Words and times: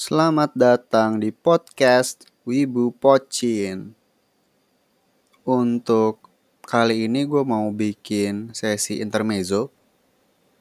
Selamat 0.00 0.56
datang 0.56 1.20
di 1.20 1.28
podcast 1.28 2.24
Wibu 2.48 2.88
Pocin. 2.88 3.92
Untuk 5.44 6.24
kali 6.64 7.04
ini 7.04 7.28
gue 7.28 7.44
mau 7.44 7.68
bikin 7.68 8.48
sesi 8.56 9.04
intermezzo 9.04 9.68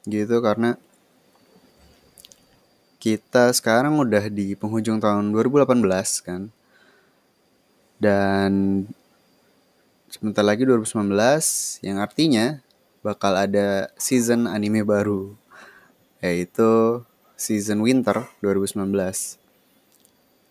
gitu 0.04 0.44
karena 0.44 0.76
kita 3.00 3.56
sekarang 3.56 3.96
udah 4.04 4.28
di 4.28 4.60
penghujung 4.60 5.00
tahun 5.00 5.32
2018 5.32 5.88
kan. 6.20 6.52
Dan 7.96 8.52
sebentar 10.12 10.44
lagi 10.44 10.68
2019 10.68 11.16
yang 11.88 12.04
artinya 12.04 12.60
bakal 13.00 13.40
ada 13.40 13.88
season 13.96 14.52
anime 14.52 14.84
baru 14.84 15.32
yaitu 16.20 17.08
season 17.40 17.80
winter 17.80 18.28
2019. 18.44 18.84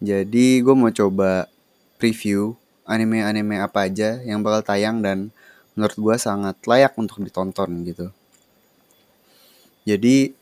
Jadi 0.00 0.46
gue 0.64 0.74
mau 0.74 0.88
coba 0.88 1.44
preview 2.00 2.56
anime-anime 2.88 3.60
apa 3.60 3.84
aja 3.84 4.24
yang 4.24 4.40
bakal 4.40 4.64
tayang 4.64 5.04
dan 5.04 5.28
menurut 5.76 5.96
gue 6.00 6.16
sangat 6.16 6.56
layak 6.64 6.96
untuk 6.96 7.20
ditonton 7.20 7.84
gitu. 7.84 8.08
Jadi 9.84 10.32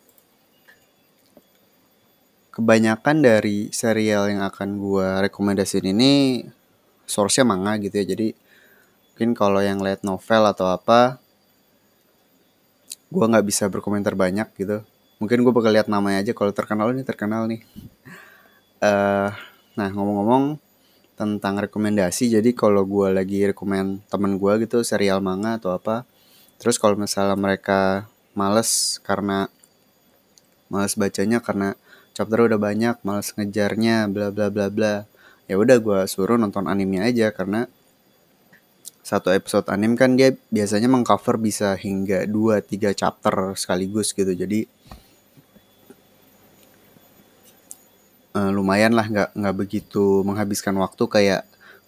kebanyakan 2.55 3.17
dari 3.27 3.75
serial 3.75 4.31
yang 4.31 4.47
akan 4.47 4.79
gue 4.79 5.09
rekomendasiin 5.27 5.91
ini 5.91 6.47
source-nya 7.11 7.43
manga 7.43 7.75
gitu 7.83 7.99
ya. 7.99 8.07
Jadi 8.15 8.31
mungkin 9.11 9.35
kalau 9.35 9.59
yang 9.59 9.83
lihat 9.83 10.07
novel 10.07 10.47
atau 10.47 10.71
apa 10.71 11.19
gue 13.11 13.25
nggak 13.27 13.47
bisa 13.51 13.67
berkomentar 13.67 14.15
banyak 14.15 14.47
gitu 14.55 14.87
mungkin 15.19 15.43
gue 15.45 15.53
bakal 15.53 15.73
lihat 15.73 15.89
namanya 15.89 16.25
aja. 16.25 16.33
Kalau 16.37 16.53
terkenal 16.53 16.93
nih 16.93 17.05
terkenal 17.07 17.49
nih. 17.49 17.61
Uh, 18.81 19.33
nah 19.77 19.89
ngomong-ngomong 19.93 20.61
tentang 21.17 21.57
rekomendasi 21.57 22.29
jadi 22.29 22.51
kalau 22.53 22.85
gue 22.85 23.09
lagi 23.09 23.49
rekomend 23.49 24.05
temen 24.13 24.37
gue 24.37 24.53
gitu 24.69 24.85
serial 24.85 25.25
manga 25.25 25.57
atau 25.57 25.73
apa 25.73 26.05
terus 26.61 26.77
kalau 26.77 26.93
misalnya 26.93 27.33
mereka 27.41 28.05
males 28.37 29.01
karena 29.01 29.49
males 30.69 30.93
bacanya 30.93 31.41
karena 31.41 31.73
chapter 32.13 32.45
udah 32.45 32.61
banyak 32.61 33.01
males 33.01 33.33
ngejarnya 33.33 34.13
bla 34.13 34.29
bla 34.29 34.53
bla 34.53 34.69
bla 34.69 35.09
ya 35.47 35.55
udah 35.55 35.79
gue 35.79 36.01
suruh 36.11 36.37
nonton 36.39 36.67
anime 36.67 37.03
aja. 37.03 37.31
Karena 37.31 37.67
satu 39.07 39.31
episode 39.31 39.71
anime 39.71 39.95
kan 39.95 40.19
dia 40.19 40.35
biasanya 40.51 40.91
mengcover 40.91 41.39
bisa 41.39 41.79
hingga 41.79 42.27
2-3 42.27 42.93
chapter 42.93 43.55
sekaligus 43.55 44.11
gitu. 44.13 44.35
Jadi 44.35 44.67
uh, 48.37 48.53
lumayan 48.53 48.93
lah 48.93 49.09
nggak 49.09 49.33
nggak 49.33 49.57
begitu 49.57 50.21
menghabiskan 50.21 50.77
waktu 50.77 51.05
kayak 51.09 51.43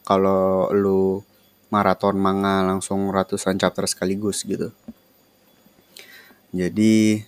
kalau 0.09 0.73
lu 0.73 1.21
maraton 1.69 2.17
manga 2.17 2.65
langsung 2.65 3.13
ratusan 3.13 3.61
chapter 3.61 3.85
sekaligus 3.85 4.41
gitu. 4.49 4.73
Jadi 6.49 7.21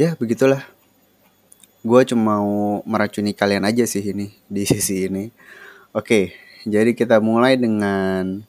ya 0.00 0.16
begitulah. 0.16 0.64
Gue 1.86 2.02
cuma 2.08 2.42
mau 2.42 2.82
meracuni 2.82 3.30
kalian 3.30 3.68
aja 3.68 3.84
sih 3.84 4.00
ini 4.00 4.32
di 4.54 4.64
sisi 4.64 5.06
ini. 5.12 5.28
Oke, 5.92 6.32
jadi 6.64 6.96
kita 6.96 7.20
mulai 7.20 7.60
dengan 7.60 8.40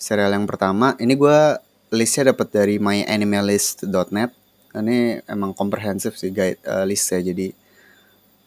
serial 0.00 0.32
yang 0.32 0.48
pertama. 0.48 0.96
Ini 0.96 1.12
gue 1.12 1.38
listnya 1.92 2.32
dapat 2.32 2.48
dari 2.52 2.76
myanimalist.net 2.80 4.47
ini 4.82 5.22
emang 5.26 5.54
komprehensif 5.54 6.14
sih 6.18 6.30
guide 6.30 6.60
uh, 6.66 6.84
listnya 6.86 7.20
jadi 7.20 7.54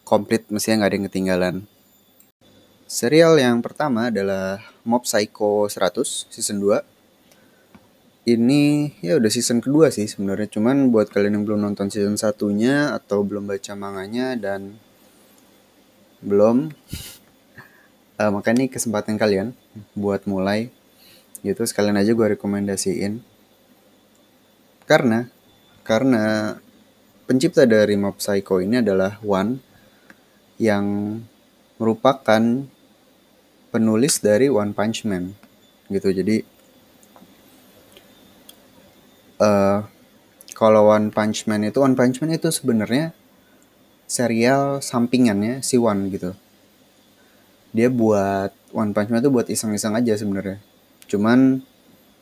komplit 0.07 0.47
mestinya 0.51 0.83
nggak 0.83 0.89
ada 0.89 0.97
yang 0.97 1.07
ketinggalan. 1.07 1.55
Serial 2.91 3.39
yang 3.39 3.63
pertama 3.63 4.11
adalah 4.11 4.59
Mob 4.83 5.07
Psycho 5.07 5.71
100 5.71 6.27
season 6.27 6.59
2 6.59 6.83
ini 8.21 8.93
ya 9.01 9.17
udah 9.17 9.31
season 9.33 9.63
kedua 9.65 9.89
sih 9.89 10.05
sebenarnya 10.05 10.45
cuman 10.45 10.93
buat 10.93 11.09
kalian 11.09 11.41
yang 11.41 11.45
belum 11.47 11.59
nonton 11.65 11.89
season 11.89 12.21
satunya 12.21 12.93
atau 12.93 13.25
belum 13.25 13.49
baca 13.49 13.73
manganya 13.73 14.37
dan 14.37 14.77
belum 16.21 16.69
uh, 18.21 18.31
maka 18.35 18.53
ini 18.53 18.69
kesempatan 18.69 19.17
kalian 19.17 19.57
buat 19.97 20.29
mulai. 20.29 20.69
Gitu 21.41 21.65
sekalian 21.65 21.97
aja 21.97 22.13
gue 22.13 22.27
rekomendasiin. 22.37 23.25
Karena 24.85 25.25
karena 25.91 26.55
pencipta 27.27 27.67
dari 27.67 27.99
Mob 27.99 28.15
Psycho 28.15 28.63
ini 28.63 28.79
adalah 28.79 29.19
One 29.19 29.59
yang 30.55 31.19
merupakan 31.75 32.39
penulis 33.75 34.23
dari 34.23 34.47
One 34.47 34.71
Punch 34.71 35.03
Man 35.03 35.35
gitu. 35.91 36.15
Jadi 36.15 36.47
uh, 39.43 39.83
kalau 40.55 40.95
One 40.95 41.11
Punch 41.11 41.43
Man 41.51 41.67
itu 41.67 41.83
One 41.83 41.99
Punch 41.99 42.23
Man 42.23 42.39
itu 42.39 42.47
sebenarnya 42.47 43.11
serial 44.07 44.79
sampingannya 44.79 45.59
si 45.59 45.75
One 45.75 46.07
gitu. 46.07 46.39
Dia 47.75 47.91
buat 47.91 48.55
One 48.71 48.95
Punch 48.95 49.11
Man 49.11 49.19
itu 49.19 49.27
buat 49.27 49.51
iseng-iseng 49.51 49.99
aja 49.99 50.15
sebenarnya. 50.15 50.63
Cuman 51.11 51.67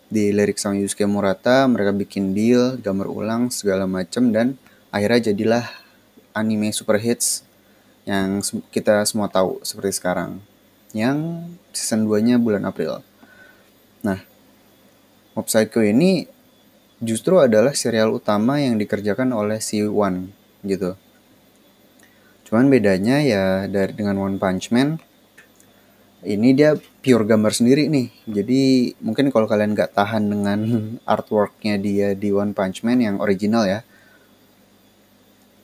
di 0.10 0.34
lirik 0.34 0.58
sama 0.58 0.82
Yusuke 0.82 1.06
Murata 1.06 1.70
mereka 1.70 1.94
bikin 1.94 2.34
deal 2.34 2.82
gambar 2.82 3.06
ulang 3.06 3.54
segala 3.54 3.86
macam 3.86 4.34
dan 4.34 4.58
akhirnya 4.90 5.30
jadilah 5.32 5.66
anime 6.34 6.74
super 6.74 6.98
hits 6.98 7.46
yang 8.10 8.42
kita 8.74 9.06
semua 9.06 9.30
tahu 9.30 9.62
seperti 9.62 10.02
sekarang 10.02 10.42
yang 10.98 11.46
season 11.70 12.10
2 12.10 12.26
nya 12.26 12.36
bulan 12.42 12.66
April. 12.66 13.06
Nah 14.02 14.26
Mob 15.38 15.46
Psycho 15.46 15.86
ini 15.86 16.26
justru 16.98 17.38
adalah 17.38 17.78
serial 17.78 18.10
utama 18.10 18.58
yang 18.58 18.82
dikerjakan 18.82 19.30
oleh 19.30 19.62
si 19.62 19.86
One 19.86 20.34
gitu. 20.66 20.98
Cuman 22.50 22.66
bedanya 22.74 23.22
ya 23.22 23.70
dari 23.70 23.94
dengan 23.94 24.18
One 24.18 24.42
Punch 24.42 24.74
Man 24.74 24.98
ini 26.24 26.52
dia 26.52 26.76
pure 26.76 27.24
gambar 27.24 27.56
sendiri 27.56 27.88
nih. 27.88 28.08
Jadi 28.28 28.62
mungkin 29.00 29.32
kalau 29.32 29.48
kalian 29.48 29.72
nggak 29.72 29.96
tahan 29.96 30.28
dengan 30.28 30.60
artworknya 31.16 31.80
dia 31.80 32.12
di 32.16 32.36
One 32.36 32.52
Punch 32.52 32.84
Man 32.84 33.00
yang 33.00 33.24
original 33.24 33.64
ya, 33.64 33.80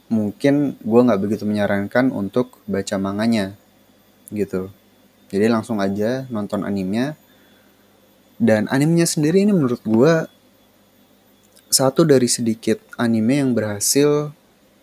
mungkin 0.07 0.79
gue 0.79 1.01
nggak 1.01 1.19
begitu 1.19 1.43
menyarankan 1.43 2.11
untuk 2.15 2.63
baca 2.67 2.95
manganya 2.95 3.59
gitu. 4.31 4.71
Jadi 5.33 5.45
langsung 5.51 5.83
aja 5.83 6.23
nonton 6.31 6.63
animenya. 6.63 7.19
Dan 8.35 8.67
animenya 8.67 9.07
sendiri 9.07 9.47
ini 9.47 9.55
menurut 9.55 9.79
gue 9.87 10.27
satu 11.71 12.03
dari 12.03 12.27
sedikit 12.27 12.83
anime 12.99 13.39
yang 13.39 13.51
berhasil 13.55 14.31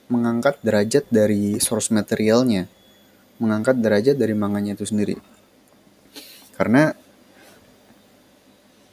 mengangkat 0.09 0.57
derajat 0.65 1.05
dari 1.13 1.61
source 1.61 1.93
materialnya, 1.93 2.69
mengangkat 3.37 3.77
derajat 3.81 4.17
dari 4.17 4.33
manganya 4.33 4.73
itu 4.73 4.89
sendiri 4.89 5.32
karena 6.57 6.95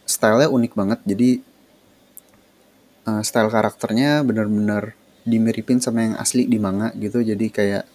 stylenya 0.09 0.49
unik 0.49 0.73
banget 0.73 0.99
jadi 1.05 1.29
uh, 3.09 3.21
style 3.25 3.49
karakternya 3.49 4.21
benar-benar 4.21 4.93
dimiripin 5.29 5.81
sama 5.81 6.05
yang 6.05 6.15
asli 6.17 6.49
di 6.49 6.57
manga 6.57 6.93
gitu. 6.97 7.21
Jadi 7.21 7.49
kayak 7.53 7.85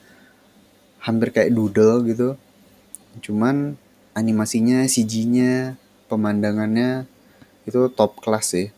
hampir 1.02 1.34
kayak 1.34 1.54
doodle 1.54 2.06
gitu. 2.06 2.28
Cuman 3.22 3.78
animasinya 4.14 4.86
CG-nya 4.86 5.78
pemandangannya 6.06 7.06
itu 7.66 7.78
top 7.92 8.22
kelas 8.22 8.46
sih. 8.54 8.68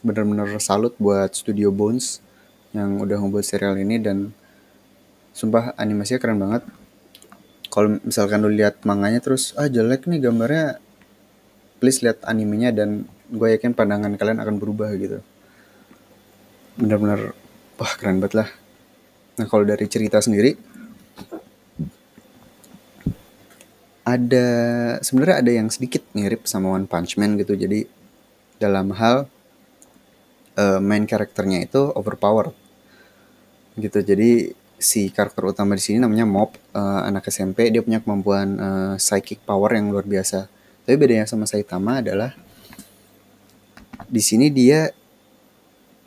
Bener-bener 0.00 0.48
salut 0.62 0.96
buat 0.96 1.34
Studio 1.34 1.74
Bones 1.74 2.24
yang 2.70 3.02
udah 3.02 3.18
ngebuat 3.18 3.44
serial 3.44 3.76
ini 3.76 3.98
dan 3.98 4.30
sumpah 5.34 5.74
animasinya 5.74 6.22
keren 6.22 6.38
banget 6.38 6.62
kalau 7.70 8.02
misalkan 8.02 8.42
lu 8.42 8.50
lihat 8.50 8.82
manganya 8.82 9.22
terus 9.22 9.54
ah 9.54 9.70
jelek 9.70 10.10
nih 10.10 10.18
gambarnya 10.18 10.82
please 11.78 12.02
lihat 12.02 12.20
animenya 12.26 12.74
dan 12.74 13.06
gue 13.30 13.48
yakin 13.54 13.72
pandangan 13.72 14.18
kalian 14.18 14.42
akan 14.42 14.58
berubah 14.58 14.90
gitu. 14.98 15.22
Bener-bener 16.76 17.32
wah 17.78 17.92
keren 17.94 18.18
banget 18.18 18.44
lah. 18.44 18.48
Nah 19.38 19.46
kalau 19.46 19.62
dari 19.62 19.86
cerita 19.86 20.18
sendiri 20.18 20.58
ada 24.02 24.46
sebenarnya 25.00 25.36
ada 25.38 25.52
yang 25.54 25.68
sedikit 25.70 26.02
mirip 26.12 26.50
sama 26.50 26.74
One 26.74 26.90
Punch 26.90 27.14
Man 27.16 27.38
gitu. 27.38 27.54
Jadi 27.54 27.86
dalam 28.58 28.92
hal 28.98 29.30
uh, 30.60 30.80
main 30.82 31.08
karakternya 31.08 31.64
itu 31.64 31.80
overpower 31.96 32.52
gitu 33.78 34.02
jadi 34.04 34.52
si 34.80 35.12
karakter 35.12 35.44
utama 35.44 35.76
di 35.76 35.84
sini 35.84 36.00
namanya 36.00 36.24
Mob, 36.24 36.56
uh, 36.72 37.04
anak 37.04 37.28
SMP, 37.28 37.68
dia 37.68 37.84
punya 37.84 38.00
kemampuan 38.00 38.48
uh, 38.56 38.94
psychic 38.96 39.44
power 39.44 39.76
yang 39.76 39.92
luar 39.92 40.08
biasa. 40.08 40.48
Tapi 40.88 40.96
bedanya 40.96 41.28
sama 41.28 41.44
Saitama 41.44 42.00
adalah 42.00 42.32
di 44.08 44.24
sini 44.24 44.48
dia 44.48 44.88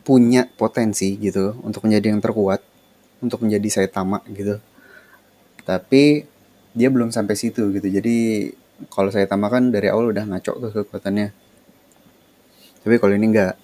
punya 0.02 0.44
potensi 0.58 1.14
gitu 1.16 1.56
untuk 1.62 1.86
menjadi 1.86 2.12
yang 2.12 2.20
terkuat, 2.20 2.60
untuk 3.22 3.46
menjadi 3.46 3.80
Saitama 3.80 4.20
gitu. 4.26 4.58
Tapi 5.62 6.26
dia 6.74 6.90
belum 6.90 7.14
sampai 7.14 7.38
situ 7.38 7.70
gitu. 7.70 7.86
Jadi 7.86 8.50
kalau 8.90 9.14
Saitama 9.14 9.46
kan 9.46 9.70
dari 9.70 9.86
awal 9.86 10.10
udah 10.10 10.26
ngaco 10.26 10.52
tuh 10.58 10.70
kekuatannya. 10.82 11.30
Tapi 12.82 12.94
kalau 12.98 13.14
ini 13.14 13.26
enggak. 13.30 13.54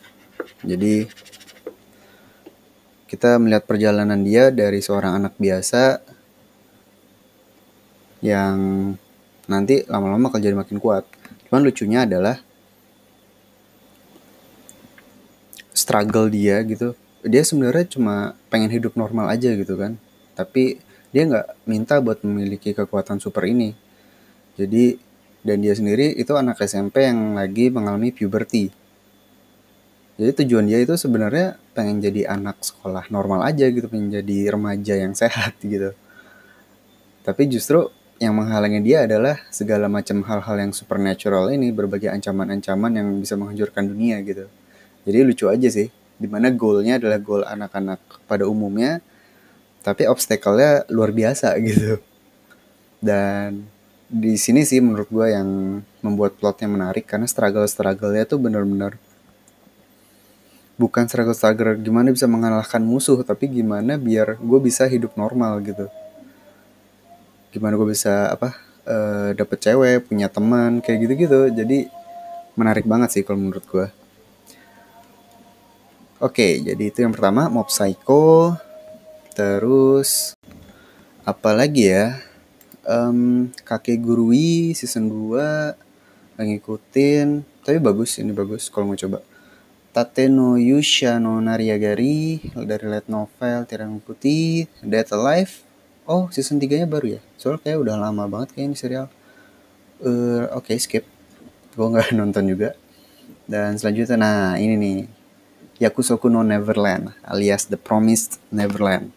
Jadi 0.64 1.04
kita 3.10 3.42
melihat 3.42 3.66
perjalanan 3.66 4.22
dia 4.22 4.54
dari 4.54 4.78
seorang 4.78 5.18
anak 5.18 5.34
biasa 5.34 5.98
yang 8.22 8.54
nanti 9.50 9.82
lama-lama 9.90 10.30
akan 10.30 10.38
jadi 10.38 10.54
makin 10.54 10.78
kuat. 10.78 11.02
Cuman 11.50 11.66
lucunya 11.66 12.06
adalah 12.06 12.38
struggle 15.74 16.30
dia 16.30 16.62
gitu. 16.62 16.94
Dia 17.26 17.42
sebenarnya 17.42 17.90
cuma 17.90 18.38
pengen 18.46 18.70
hidup 18.70 18.94
normal 18.94 19.26
aja 19.34 19.58
gitu 19.58 19.74
kan. 19.74 19.98
Tapi 20.38 20.78
dia 21.10 21.26
nggak 21.26 21.66
minta 21.66 21.98
buat 21.98 22.22
memiliki 22.22 22.70
kekuatan 22.78 23.18
super 23.18 23.42
ini. 23.42 23.74
Jadi 24.54 25.02
dan 25.42 25.58
dia 25.58 25.74
sendiri 25.74 26.14
itu 26.14 26.30
anak 26.38 26.62
SMP 26.62 27.10
yang 27.10 27.34
lagi 27.34 27.74
mengalami 27.74 28.14
puberty 28.14 28.70
jadi 30.20 30.44
tujuan 30.44 30.68
dia 30.68 30.84
itu 30.84 31.00
sebenarnya 31.00 31.56
pengen 31.72 32.04
jadi 32.04 32.28
anak 32.28 32.60
sekolah 32.60 33.08
normal 33.08 33.40
aja 33.40 33.64
gitu 33.72 33.88
pengen 33.88 34.12
jadi 34.12 34.52
remaja 34.52 35.00
yang 35.00 35.16
sehat 35.16 35.56
gitu. 35.64 35.96
Tapi 37.24 37.48
justru 37.48 37.88
yang 38.20 38.36
menghalangi 38.36 38.84
dia 38.84 39.08
adalah 39.08 39.40
segala 39.48 39.88
macam 39.88 40.20
hal-hal 40.20 40.56
yang 40.60 40.76
supernatural 40.76 41.48
ini 41.48 41.72
berbagai 41.72 42.12
ancaman-ancaman 42.12 43.00
yang 43.00 43.08
bisa 43.16 43.32
menghancurkan 43.40 43.88
dunia 43.88 44.20
gitu. 44.20 44.44
Jadi 45.08 45.18
lucu 45.24 45.48
aja 45.48 45.68
sih 45.72 45.88
di 46.20 46.28
mana 46.28 46.52
goalnya 46.52 47.00
adalah 47.00 47.16
goal 47.16 47.40
anak-anak 47.48 48.28
pada 48.28 48.44
umumnya 48.44 49.00
tapi 49.80 50.04
obstacle-nya 50.04 50.84
luar 50.92 51.16
biasa 51.16 51.56
gitu. 51.64 51.96
Dan 53.00 53.64
di 54.12 54.36
sini 54.36 54.68
sih 54.68 54.84
menurut 54.84 55.08
gue 55.08 55.32
yang 55.32 55.80
membuat 56.04 56.36
plotnya 56.36 56.68
menarik 56.68 57.08
karena 57.08 57.24
struggle-struggle-nya 57.24 58.28
tuh 58.28 58.36
bener-bener 58.36 59.00
bukan 60.80 61.04
struggle-struggle 61.04 61.76
gimana 61.84 62.08
bisa 62.08 62.24
mengalahkan 62.24 62.80
musuh 62.80 63.20
tapi 63.20 63.52
gimana 63.52 64.00
biar 64.00 64.40
gue 64.40 64.58
bisa 64.64 64.88
hidup 64.88 65.12
normal 65.20 65.60
gitu. 65.60 65.92
Gimana 67.52 67.76
gue 67.76 67.88
bisa 67.92 68.32
apa 68.32 68.56
uh, 68.88 69.36
dapet 69.36 69.60
cewek 69.60 70.08
punya 70.08 70.32
teman 70.32 70.80
kayak 70.80 71.04
gitu-gitu. 71.04 71.52
Jadi 71.52 71.92
menarik 72.56 72.88
banget 72.88 73.12
sih 73.12 73.22
kalau 73.28 73.44
menurut 73.44 73.64
gue 73.68 73.86
oke 76.20 76.48
jadi 76.60 76.82
itu 76.92 77.04
yang 77.04 77.12
pertama 77.12 77.52
Mob 77.52 77.68
Psycho. 77.68 78.56
Terus 79.36 80.32
apa 81.28 81.52
lagi 81.52 81.92
ya? 81.92 82.16
Um, 82.88 83.52
kakek 83.68 84.00
gurui 84.00 84.72
season 84.72 85.12
2 85.12 86.40
ngikutin. 86.40 87.44
Tapi 87.60 87.76
bagus 87.76 88.16
ini 88.16 88.32
bagus 88.32 88.72
kalau 88.72 88.88
mau 88.88 88.96
coba 88.96 89.20
Tate 90.00 90.32
no 90.32 90.56
Yusha 90.56 91.20
no 91.20 91.44
Nariagari 91.44 92.40
dari 92.56 92.86
light 92.88 93.04
novel 93.04 93.68
Tirang 93.68 94.00
Putih, 94.00 94.64
Dead 94.80 95.04
Alive. 95.12 95.60
Oh, 96.08 96.32
season 96.32 96.56
3-nya 96.56 96.88
baru 96.88 97.20
ya? 97.20 97.20
Soalnya 97.36 97.60
kayak 97.60 97.84
udah 97.84 98.00
lama 98.00 98.24
banget 98.24 98.56
kayak 98.56 98.72
ini 98.72 98.76
serial. 98.80 99.12
Uh, 100.00 100.48
Oke, 100.56 100.72
okay, 100.72 100.80
skip. 100.80 101.04
Gue 101.76 101.84
nggak 101.92 102.16
nonton 102.20 102.48
juga. 102.48 102.72
Dan 103.44 103.76
selanjutnya, 103.76 104.16
nah 104.16 104.56
ini 104.56 104.80
nih. 104.80 104.98
Yakusoku 105.84 106.32
no 106.32 106.40
Neverland, 106.40 107.12
alias 107.20 107.68
The 107.68 107.76
Promised 107.76 108.40
Neverland. 108.48 109.12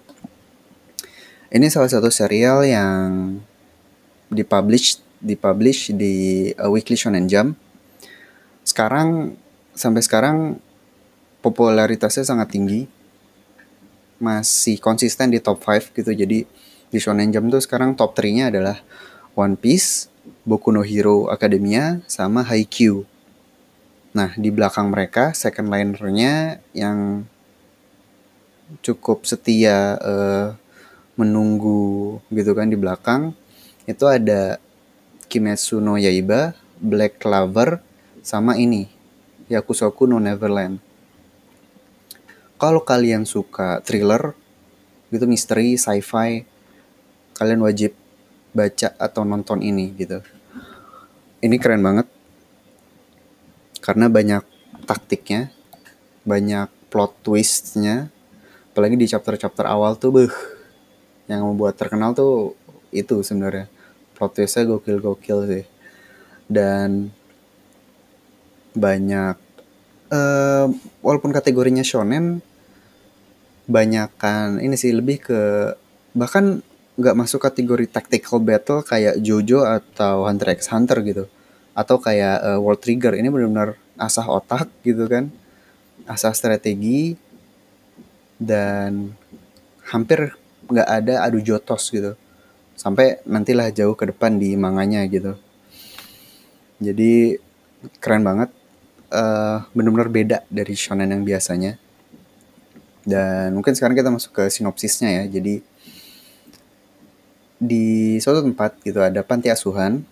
Ini 1.47 1.71
salah 1.71 1.87
satu 1.87 2.11
serial 2.11 2.67
yang 2.67 3.39
dipublish 4.27 4.99
dipublish 5.23 5.95
di 5.95 6.51
uh, 6.59 6.67
Weekly 6.67 6.99
Shonen 6.99 7.31
Jump. 7.31 7.55
Sekarang 8.67 9.39
sampai 9.71 10.03
sekarang 10.03 10.59
popularitasnya 11.43 12.23
sangat 12.23 12.55
tinggi. 12.55 12.87
Masih 14.23 14.79
konsisten 14.79 15.35
di 15.35 15.43
top 15.43 15.59
5 15.59 15.91
gitu. 15.91 16.15
Jadi 16.15 16.47
di 16.87 16.97
Shonen 17.01 17.35
Jump 17.35 17.51
tuh 17.51 17.59
sekarang 17.59 17.99
top 17.99 18.15
3 18.15 18.31
nya 18.31 18.45
adalah 18.47 18.79
One 19.35 19.59
Piece, 19.59 20.07
Boku 20.47 20.71
no 20.71 20.87
Hero 20.87 21.27
Academia, 21.27 21.99
sama 22.07 22.47
Haikyuu. 22.47 23.03
Nah 24.15 24.31
di 24.39 24.47
belakang 24.53 24.87
mereka 24.93 25.35
second 25.35 25.67
linernya 25.67 26.63
yang 26.71 27.27
cukup 28.85 29.27
setia 29.27 29.99
uh, 29.99 30.55
menunggu 31.19 32.17
gitu 32.33 32.57
kan 32.57 32.69
di 32.69 32.77
belakang 32.79 33.37
itu 33.85 34.05
ada 34.07 34.57
Kimetsu 35.27 35.81
no 35.81 35.97
Yaiba, 35.97 36.53
Black 36.77 37.17
Clover, 37.17 37.81
sama 38.21 38.55
ini 38.55 38.85
Yakusoku 39.49 40.05
no 40.05 40.21
Neverland. 40.21 40.92
Kalau 42.63 42.79
kalian 42.79 43.27
suka 43.27 43.83
thriller, 43.83 44.31
gitu 45.11 45.27
misteri, 45.27 45.75
sci-fi, 45.75 46.47
kalian 47.35 47.59
wajib 47.59 47.91
baca 48.55 48.95
atau 48.95 49.27
nonton 49.27 49.59
ini 49.59 49.91
gitu. 49.99 50.23
Ini 51.43 51.59
keren 51.59 51.83
banget. 51.83 52.07
Karena 53.83 54.07
banyak 54.07 54.47
taktiknya, 54.87 55.51
banyak 56.23 56.71
plot 56.87 57.19
twistnya, 57.19 58.07
apalagi 58.71 58.95
di 58.95 59.11
chapter-chapter 59.11 59.67
awal 59.67 59.99
tuh, 59.99 60.23
beh, 60.23 60.31
yang 61.27 61.43
membuat 61.43 61.75
terkenal 61.75 62.15
tuh 62.15 62.55
itu 62.95 63.19
sebenarnya 63.27 63.67
plot 64.15 64.39
twistnya 64.39 64.71
gokil-gokil 64.71 65.51
sih. 65.51 65.65
Dan 66.47 67.11
banyak 68.71 69.35
uh, 70.15 70.71
walaupun 71.03 71.35
kategorinya 71.35 71.83
shonen 71.83 72.39
banyak 73.63 74.09
kan 74.19 74.59
ini 74.59 74.75
sih 74.75 74.91
lebih 74.91 75.23
ke 75.23 75.39
bahkan 76.13 76.61
nggak 76.93 77.17
masuk 77.17 77.41
kategori 77.41 77.89
tactical 77.89 78.37
battle 78.37 78.85
kayak 78.85 79.17
Jojo 79.17 79.65
atau 79.65 80.29
Hunter 80.29 80.53
x 80.53 80.69
Hunter 80.69 81.01
gitu. 81.01 81.25
Atau 81.73 81.97
kayak 81.97 82.37
uh, 82.45 82.59
World 82.61 82.81
Trigger. 82.85 83.17
Ini 83.17 83.33
benar-benar 83.33 83.81
asah 83.97 84.29
otak 84.29 84.69
gitu 84.85 85.09
kan. 85.09 85.33
Asah 86.05 86.37
strategi. 86.37 87.17
Dan 88.37 89.17
hampir 89.89 90.37
nggak 90.69 90.89
ada 90.89 91.25
adu 91.25 91.41
jotos 91.41 91.89
gitu. 91.89 92.13
Sampai 92.77 93.21
nantilah 93.25 93.73
jauh 93.73 93.97
ke 93.97 94.13
depan 94.13 94.37
di 94.37 94.53
manganya 94.53 95.01
gitu. 95.09 95.33
Jadi 96.77 97.41
keren 97.97 98.21
banget. 98.21 98.49
Uh, 99.13 99.61
benar-benar 99.77 100.09
beda 100.09 100.37
dari 100.49 100.73
shonen 100.77 101.09
yang 101.09 101.25
biasanya. 101.25 101.77
Dan 103.03 103.55
mungkin 103.55 103.75
sekarang 103.75 103.95
kita 103.95 104.09
masuk 104.11 104.31
ke 104.31 104.43
sinopsisnya 104.47 105.23
ya. 105.23 105.39
Jadi 105.39 105.59
di 107.63 108.17
suatu 108.19 108.43
tempat 108.43 108.79
gitu 108.83 108.99
ada 109.03 109.23
panti 109.23 109.51
asuhan. 109.51 110.03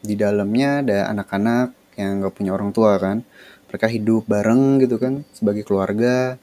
Di 0.00 0.16
dalamnya 0.16 0.80
ada 0.80 0.98
anak-anak 1.12 1.76
yang 2.00 2.24
gak 2.24 2.34
punya 2.34 2.54
orang 2.56 2.70
tua 2.72 2.96
kan. 2.96 3.22
Mereka 3.70 3.86
hidup 3.86 4.26
bareng 4.26 4.82
gitu 4.82 4.98
kan 4.98 5.22
sebagai 5.30 5.62
keluarga, 5.62 6.40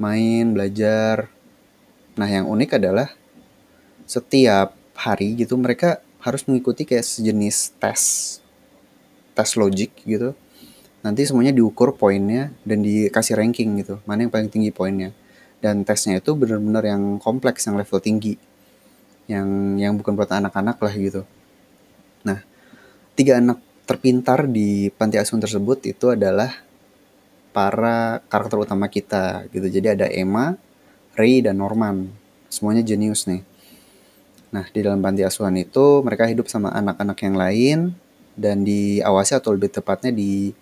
main, 0.00 0.56
belajar. 0.56 1.28
Nah 2.16 2.28
yang 2.28 2.48
unik 2.48 2.80
adalah 2.80 3.12
setiap 4.08 4.76
hari 4.96 5.34
gitu 5.36 5.56
mereka 5.56 6.04
harus 6.22 6.46
mengikuti 6.46 6.86
kayak 6.86 7.02
sejenis 7.02 7.74
tes 7.80 8.02
tes 9.34 9.50
logik 9.56 9.90
gitu 10.04 10.36
nanti 11.02 11.26
semuanya 11.26 11.50
diukur 11.50 11.98
poinnya 11.98 12.54
dan 12.62 12.80
dikasih 12.86 13.34
ranking 13.34 13.82
gitu. 13.82 13.98
Mana 14.06 14.24
yang 14.24 14.32
paling 14.32 14.48
tinggi 14.48 14.70
poinnya. 14.70 15.10
Dan 15.62 15.86
tesnya 15.86 16.18
itu 16.18 16.34
benar-benar 16.34 16.82
yang 16.86 17.18
kompleks 17.18 17.66
yang 17.66 17.78
level 17.78 17.98
tinggi. 17.98 18.38
Yang 19.26 19.48
yang 19.78 19.92
bukan 19.98 20.14
buat 20.14 20.30
anak-anak 20.30 20.78
lah 20.78 20.94
gitu. 20.94 21.22
Nah 22.26 22.42
tiga 23.18 23.42
anak 23.42 23.58
terpintar 23.82 24.46
di 24.46 24.88
panti 24.94 25.18
asuhan 25.18 25.42
tersebut 25.42 25.84
itu 25.90 26.14
adalah 26.14 26.50
para 27.52 28.22
karakter 28.30 28.62
utama 28.62 28.86
kita 28.88 29.46
gitu. 29.52 29.66
Jadi 29.68 29.98
ada 29.98 30.06
Emma, 30.08 30.54
Ray 31.18 31.42
dan 31.42 31.58
Norman. 31.58 32.08
Semuanya 32.48 32.82
jenius 32.82 33.26
nih. 33.26 33.42
Nah 34.54 34.64
di 34.70 34.80
dalam 34.84 35.02
panti 35.02 35.26
asuhan 35.26 35.54
itu 35.58 36.00
mereka 36.06 36.30
hidup 36.30 36.46
sama 36.46 36.70
anak-anak 36.72 37.18
yang 37.22 37.36
lain 37.36 37.78
dan 38.32 38.64
diawasi 38.64 39.36
atau 39.36 39.52
lebih 39.52 39.72
tepatnya 39.72 40.12
di 40.12 40.56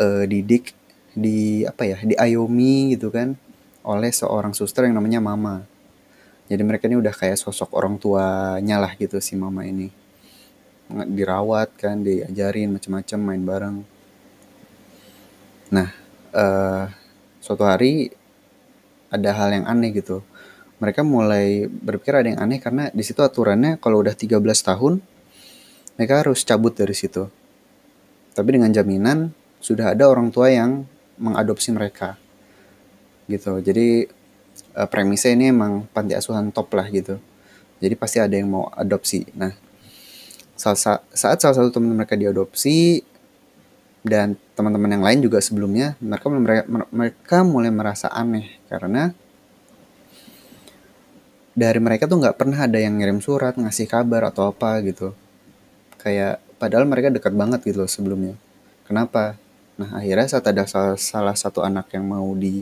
uh, 0.00 0.24
didik 0.24 0.72
di 1.12 1.68
apa 1.68 1.84
ya 1.84 1.98
di 2.00 2.16
Ayomi 2.16 2.96
gitu 2.96 3.12
kan 3.12 3.36
oleh 3.84 4.12
seorang 4.12 4.56
suster 4.56 4.88
yang 4.88 4.96
namanya 4.96 5.20
Mama. 5.20 5.64
Jadi 6.50 6.62
mereka 6.66 6.90
ini 6.90 6.98
udah 6.98 7.14
kayak 7.14 7.38
sosok 7.38 7.70
orang 7.78 7.94
tuanya 7.96 8.82
lah 8.82 8.92
gitu 8.98 9.22
si 9.22 9.38
Mama 9.38 9.62
ini. 9.62 9.88
Dirawat 10.90 11.78
kan, 11.78 12.02
diajarin 12.02 12.74
macam-macam 12.74 13.18
main 13.22 13.42
bareng. 13.46 13.76
Nah, 15.70 15.88
uh, 16.34 16.90
suatu 17.38 17.62
hari 17.62 18.10
ada 19.14 19.30
hal 19.34 19.50
yang 19.54 19.66
aneh 19.66 19.94
gitu. 19.94 20.22
mereka 20.80 21.04
mulai 21.04 21.68
berpikir 21.68 22.16
ada 22.16 22.28
yang 22.32 22.40
aneh 22.40 22.56
karena 22.56 22.88
di 22.96 23.04
situ 23.04 23.20
aturannya 23.20 23.76
kalau 23.84 24.00
udah 24.00 24.16
13 24.16 24.40
tahun 24.40 25.04
mereka 26.00 26.24
harus 26.24 26.40
cabut 26.40 26.72
dari 26.72 26.96
situ. 26.96 27.28
Tapi 28.32 28.48
dengan 28.56 28.72
jaminan 28.72 29.28
sudah 29.60 29.92
ada 29.92 30.08
orang 30.08 30.32
tua 30.32 30.50
yang 30.50 30.88
mengadopsi 31.20 31.70
mereka. 31.70 32.16
Gitu. 33.28 33.60
Jadi 33.60 34.08
uh, 34.74 34.88
premisnya 34.88 35.36
ini 35.36 35.52
emang 35.52 35.86
panti 35.92 36.16
asuhan 36.16 36.50
top 36.50 36.72
lah 36.74 36.88
gitu. 36.88 37.20
Jadi 37.80 37.94
pasti 37.96 38.18
ada 38.20 38.34
yang 38.34 38.48
mau 38.48 38.68
adopsi. 38.72 39.24
Nah, 39.36 39.52
saat, 40.56 40.76
saat 41.12 41.38
salah 41.40 41.56
satu 41.56 41.72
teman 41.72 41.96
mereka 41.96 42.16
diadopsi 42.16 43.00
dan 44.04 44.36
teman-teman 44.56 44.96
yang 44.96 45.04
lain 45.04 45.20
juga 45.20 45.40
sebelumnya 45.44 45.96
mereka 46.00 46.26
mereka, 46.32 46.64
mereka 46.88 47.38
mulai 47.44 47.68
merasa 47.68 48.08
aneh 48.08 48.60
karena 48.68 49.12
dari 51.52 51.80
mereka 51.80 52.08
tuh 52.08 52.16
nggak 52.16 52.36
pernah 52.40 52.64
ada 52.64 52.80
yang 52.80 52.96
ngirim 52.96 53.20
surat 53.20 53.60
ngasih 53.60 53.84
kabar 53.84 54.32
atau 54.32 54.48
apa 54.48 54.80
gitu 54.80 55.12
kayak 56.00 56.40
padahal 56.56 56.88
mereka 56.88 57.12
dekat 57.12 57.36
banget 57.36 57.60
gitu 57.60 57.84
loh 57.84 57.90
sebelumnya 57.90 58.40
kenapa 58.88 59.36
nah 59.80 59.96
akhirnya 59.96 60.28
saat 60.28 60.44
ada 60.44 60.68
salah, 60.68 61.00
salah 61.00 61.32
satu 61.32 61.64
anak 61.64 61.88
yang 61.96 62.04
mau 62.04 62.28
di 62.36 62.60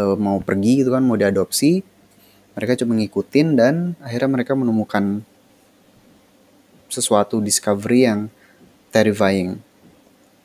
uh, 0.00 0.16
mau 0.16 0.40
pergi 0.40 0.80
gitu 0.80 0.96
kan 0.96 1.04
mau 1.04 1.20
diadopsi 1.20 1.84
mereka 2.56 2.76
cuma 2.80 2.96
ngikutin 2.96 3.48
dan 3.56 3.74
akhirnya 4.00 4.40
mereka 4.40 4.52
menemukan 4.56 5.24
sesuatu 6.92 7.40
discovery 7.40 8.08
yang 8.08 8.20
terrifying 8.92 9.60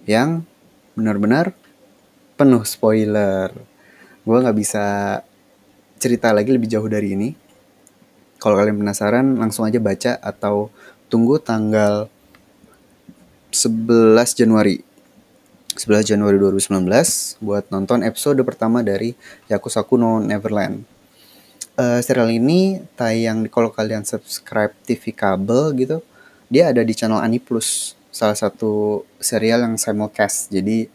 yang 0.07 0.47
benar-benar 0.95 1.51
penuh 2.39 2.63
spoiler. 2.63 3.51
Gue 4.23 4.37
nggak 4.39 4.55
bisa 4.55 4.85
cerita 5.99 6.31
lagi 6.31 6.55
lebih 6.55 6.71
jauh 6.71 6.87
dari 6.87 7.11
ini. 7.19 7.29
Kalau 8.39 8.55
kalian 8.55 8.79
penasaran 8.79 9.35
langsung 9.35 9.67
aja 9.67 9.83
baca 9.83 10.15
atau 10.23 10.71
tunggu 11.11 11.43
tanggal 11.43 12.07
11 13.51 14.15
Januari 14.37 14.86
11 15.77 16.17
Januari 16.17 16.41
2019 16.41 17.37
buat 17.39 17.69
nonton 17.69 18.01
episode 18.01 18.41
pertama 18.41 18.81
dari 18.81 19.13
Yakusaku 19.47 19.95
no 19.95 20.17
Neverland. 20.17 20.81
Uh, 21.77 22.01
serial 22.01 22.33
ini 22.33 22.81
tayang 22.97 23.45
kalau 23.47 23.69
kalian 23.69 24.01
subscribe 24.01 24.73
TV 24.83 25.13
kabel 25.13 25.71
gitu, 25.77 26.01
dia 26.49 26.73
ada 26.73 26.81
di 26.81 26.97
channel 26.97 27.21
Ani 27.21 27.37
Plus, 27.37 27.93
salah 28.09 28.33
satu 28.33 29.05
serial 29.21 29.61
yang 29.61 29.77
simulcast. 29.77 30.49
Jadi 30.49 30.89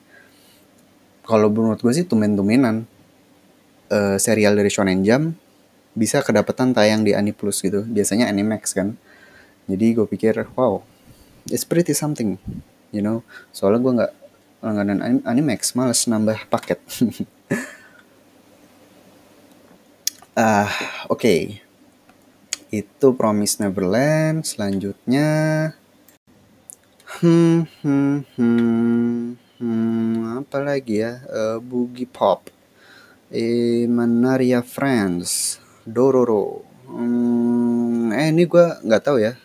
kalau 1.23 1.47
menurut 1.47 1.79
gue 1.79 1.95
sih 1.95 2.03
tumen-tumenan 2.03 2.83
uh, 3.95 4.19
serial 4.19 4.59
dari 4.59 4.69
Shonen 4.69 5.07
Jump 5.07 5.39
bisa 5.95 6.19
kedapatan 6.21 6.75
tayang 6.75 7.07
di 7.07 7.15
Ani 7.15 7.31
Plus 7.31 7.62
gitu. 7.62 7.87
Biasanya 7.87 8.27
Animax 8.27 8.75
kan 8.75 8.99
jadi 9.71 9.87
gue 9.95 10.07
pikir 10.07 10.35
wow 10.59 10.83
it's 11.51 11.67
pretty 11.67 11.95
something 11.95 12.39
you 12.91 13.03
know 13.03 13.23
soalnya 13.55 13.81
gue 13.83 13.93
nggak 14.03 14.12
langganan 14.62 15.21
Animax 15.26 15.75
males 15.75 16.07
nambah 16.07 16.47
paket. 16.49 16.78
Ah 20.33 20.64
uh, 20.64 20.73
oke. 21.12 21.21
Okay. 21.28 21.61
itu 22.73 23.12
Promise 23.12 23.61
Neverland 23.61 24.49
selanjutnya. 24.49 25.28
Hmm 27.21 27.69
hmm 27.85 28.25
hmm 28.40 29.37
hmm 29.61 30.40
apa 30.40 30.59
lagi 30.64 31.04
ya? 31.04 31.21
Uh, 31.28 31.61
Boogie 31.61 32.09
Pop. 32.09 32.49
Eh 33.28 33.85
Manaria 33.85 34.64
Friends 34.64 35.61
Dororo. 35.85 36.64
Hmm, 36.88 38.09
eh 38.16 38.33
ini 38.33 38.49
gue 38.49 38.66
nggak 38.88 39.04
tahu 39.04 39.21
ya. 39.21 39.37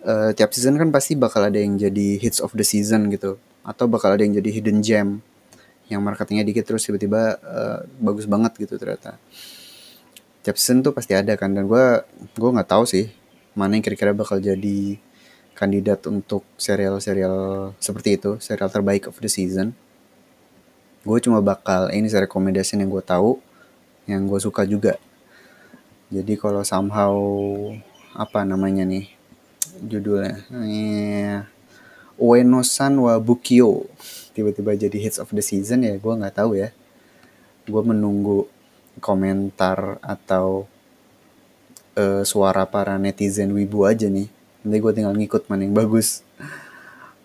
Uh, 0.00 0.32
tiap 0.32 0.56
season 0.56 0.80
kan 0.80 0.88
pasti 0.88 1.12
bakal 1.12 1.44
ada 1.44 1.60
yang 1.60 1.76
jadi 1.76 2.16
hits 2.16 2.40
of 2.40 2.56
the 2.56 2.64
season 2.64 3.12
gitu 3.12 3.36
atau 3.60 3.84
bakal 3.86 4.16
ada 4.16 4.22
yang 4.24 4.36
jadi 4.36 4.50
hidden 4.60 4.78
gem 4.80 5.08
yang 5.90 6.00
marketingnya 6.00 6.46
dikit 6.46 6.64
terus 6.70 6.86
tiba-tiba 6.86 7.36
uh, 7.42 7.78
bagus 7.98 8.24
banget 8.30 8.54
gitu 8.56 8.78
ternyata. 8.78 9.18
Tiap 10.40 10.56
tuh 10.56 10.92
pasti 10.94 11.12
ada 11.12 11.36
kan 11.36 11.52
dan 11.52 11.68
gue 11.68 11.84
gue 12.38 12.50
nggak 12.50 12.70
tahu 12.70 12.88
sih 12.88 13.12
mana 13.52 13.76
yang 13.76 13.84
kira-kira 13.84 14.14
bakal 14.16 14.40
jadi 14.40 14.96
kandidat 15.52 16.00
untuk 16.08 16.46
serial-serial 16.56 17.70
seperti 17.76 18.16
itu 18.16 18.40
serial 18.40 18.72
terbaik 18.72 19.10
of 19.10 19.18
the 19.20 19.28
season. 19.28 19.76
Gue 21.04 21.20
cuma 21.20 21.44
bakal 21.44 21.92
ini 21.92 22.08
saya 22.08 22.24
rekomendasi 22.24 22.80
yang 22.80 22.88
gue 22.88 23.04
tahu 23.04 23.36
yang 24.08 24.24
gue 24.24 24.40
suka 24.40 24.64
juga. 24.64 24.96
Jadi 26.08 26.38
kalau 26.40 26.64
somehow 26.64 27.12
apa 28.16 28.42
namanya 28.46 28.86
nih 28.86 29.10
judulnya? 29.84 30.42
Yeah. 30.50 31.59
Ueno-san 32.20 33.00
wa 33.00 33.16
Bukio. 33.16 33.88
Tiba-tiba 34.36 34.76
jadi 34.76 34.94
hits 35.00 35.16
of 35.16 35.32
the 35.32 35.40
season 35.40 35.88
ya 35.88 35.96
gue 35.96 36.14
nggak 36.14 36.36
tahu 36.36 36.60
ya. 36.60 36.68
Gue 37.64 37.82
menunggu 37.82 38.44
komentar 39.00 39.96
atau 40.04 40.68
uh, 41.96 42.22
suara 42.28 42.68
para 42.68 43.00
netizen 43.00 43.56
wibu 43.56 43.88
aja 43.88 44.12
nih. 44.12 44.28
Nanti 44.60 44.76
gue 44.76 44.92
tinggal 44.92 45.16
ngikut 45.16 45.48
mana 45.48 45.64
yang 45.64 45.72
bagus. 45.72 46.20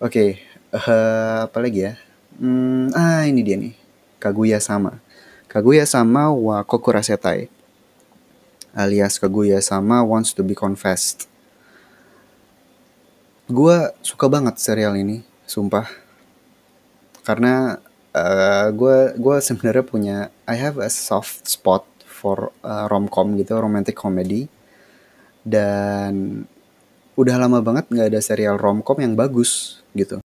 okay, 0.00 0.30
uh, 0.72 0.88
eh, 0.88 1.38
apa 1.44 1.58
lagi 1.60 1.80
ya? 1.86 1.92
Hmm, 2.40 2.88
ah 2.96 3.28
ini 3.28 3.44
dia 3.44 3.60
nih. 3.60 3.86
Kaguya 4.16 4.58
sama 4.64 4.98
Kaguya 5.46 5.84
sama 5.84 6.32
wa 6.32 6.64
Kokurasetai 6.64 7.52
alias 8.72 9.20
Kaguya 9.20 9.60
sama 9.60 10.00
wants 10.00 10.32
to 10.32 10.40
be 10.40 10.56
confessed 10.56 11.28
gue 13.46 13.76
suka 14.02 14.26
banget 14.26 14.58
serial 14.58 14.98
ini 14.98 15.22
sumpah. 15.46 15.86
Karena 17.22 17.78
uh, 18.14 18.68
gue 18.74 19.14
gue 19.14 19.36
sebenarnya 19.38 19.84
punya 19.86 20.18
I 20.46 20.58
have 20.58 20.82
a 20.82 20.90
soft 20.90 21.46
spot 21.46 21.86
for 22.02 22.50
uh, 22.66 22.90
romcom 22.90 23.38
gitu 23.38 23.54
romantic 23.58 23.94
comedy. 23.94 24.50
Dan 25.46 26.42
udah 27.14 27.36
lama 27.38 27.62
banget 27.62 27.86
nggak 27.86 28.10
ada 28.10 28.20
serial 28.20 28.58
romcom 28.58 28.98
yang 28.98 29.14
bagus 29.14 29.82
gitu. 29.94 30.18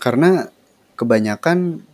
Karena 0.00 0.48
kebanyakan 0.96 1.84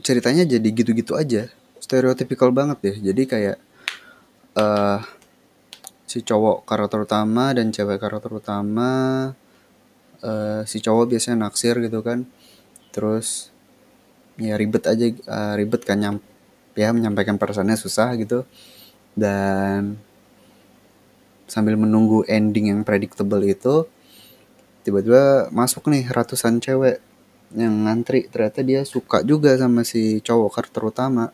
ceritanya 0.00 0.48
jadi 0.48 0.68
gitu-gitu 0.72 1.12
aja. 1.20 1.52
Stereotypical 1.84 2.52
banget 2.52 2.78
ya 2.84 2.94
jadi 3.12 3.22
kayak 3.24 3.56
uh, 4.56 5.00
si 6.08 6.24
cowok 6.24 6.64
karakter 6.64 7.04
utama 7.04 7.52
dan 7.52 7.68
cewek 7.68 8.00
karakter 8.00 8.32
utama 8.32 8.90
uh, 10.24 10.64
si 10.64 10.80
cowok 10.80 11.12
biasanya 11.12 11.44
naksir 11.46 11.76
gitu 11.84 12.00
kan. 12.00 12.24
Terus 12.90 13.52
ya 14.40 14.56
ribet 14.56 14.88
aja 14.88 15.06
uh, 15.28 15.54
ribet 15.60 15.84
kan 15.84 16.00
nyam 16.00 16.16
ya 16.72 16.96
menyampaikan 16.96 17.36
perasaannya 17.36 17.76
susah 17.76 18.16
gitu. 18.16 18.48
Dan 19.12 20.00
sambil 21.44 21.76
menunggu 21.76 22.24
ending 22.24 22.72
yang 22.72 22.80
predictable 22.88 23.44
itu 23.44 23.84
tiba-tiba 24.88 25.52
masuk 25.52 25.92
nih 25.92 26.08
ratusan 26.08 26.64
cewek 26.64 27.04
yang 27.52 27.84
ngantri. 27.84 28.32
Ternyata 28.32 28.64
dia 28.64 28.80
suka 28.88 29.20
juga 29.20 29.52
sama 29.60 29.84
si 29.84 30.24
cowok 30.24 30.50
karakter 30.56 30.82
utama 30.88 31.28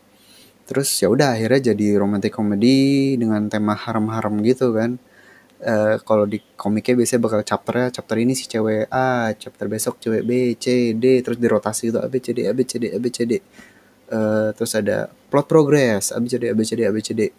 terus 0.65 0.89
ya 1.01 1.13
udah 1.13 1.37
akhirnya 1.37 1.73
jadi 1.73 2.01
romantic 2.01 2.33
comedy 2.33 3.15
dengan 3.21 3.49
tema 3.53 3.77
haram-haram 3.77 4.41
gitu 4.45 4.73
kan. 4.73 4.97
Uh, 5.65 5.97
kalau 6.05 6.29
di 6.29 6.45
komiknya 6.61 6.93
biasanya 6.93 7.23
bakal 7.25 7.41
chapternya 7.41 7.89
chapter 7.89 8.21
ini 8.21 8.37
si 8.37 8.45
cewek 8.45 8.85
A 8.93 9.33
chapter 9.33 9.65
besok 9.65 9.97
cewek 9.97 10.21
B 10.21 10.53
C 10.61 10.93
D 10.93 11.25
terus 11.25 11.41
dirotasi 11.41 11.89
gitu 11.89 12.05
A 12.05 12.09
B 12.13 12.21
C 12.21 12.37
D 12.37 12.45
A 12.45 12.53
B 12.53 12.61
C 12.69 12.77
D 12.77 12.93
A 12.93 12.99
B 13.01 13.09
C 13.09 13.25
D. 13.25 13.41
Uh, 14.13 14.53
terus 14.53 14.77
ada 14.77 15.09
plot 15.33 15.49
progress 15.49 16.13
A 16.13 16.21
B 16.21 16.29
C 16.29 16.37
D 16.37 16.53
A 16.53 16.55
B 16.57 16.61
C 16.69 16.77
D 16.77 16.85
A 16.85 16.93
B 16.93 17.01
C 17.01 17.17
D. 17.17 17.33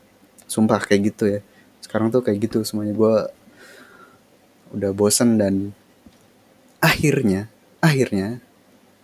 Sumpah 0.49 0.81
kayak 0.81 1.01
gitu 1.13 1.37
ya. 1.37 1.39
Sekarang 1.85 2.09
tuh 2.09 2.25
kayak 2.25 2.49
gitu 2.49 2.65
semuanya. 2.65 2.97
Gue 2.97 3.29
udah 4.73 4.89
bosen 4.97 5.37
dan 5.37 5.77
akhirnya 6.81 7.45
akhirnya 7.77 8.41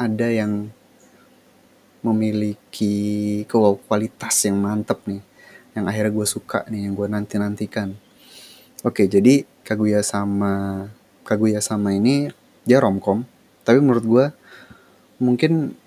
ada 0.01 0.27
yang 0.33 0.73
memiliki 2.01 3.41
kualitas 3.49 4.35
yang 4.45 4.57
mantep 4.57 5.01
nih 5.05 5.21
yang 5.77 5.85
akhirnya 5.87 6.11
gue 6.11 6.27
suka 6.27 6.65
nih 6.67 6.89
yang 6.89 6.93
gue 6.97 7.07
nanti 7.07 7.37
nantikan 7.37 7.93
oke 8.83 9.05
jadi 9.05 9.45
Kaguya 9.61 10.01
sama 10.01 10.89
Kaguya 11.21 11.61
sama 11.61 11.93
ini 11.93 12.33
dia 12.65 12.81
romcom. 12.81 13.23
Tapi 13.61 13.77
menurut 13.77 14.05
gue 14.05 14.25
mungkin 15.21 15.77